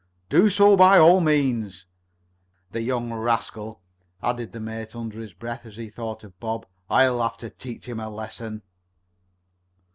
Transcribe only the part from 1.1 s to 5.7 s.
means. The young rascal," added the mate under his breath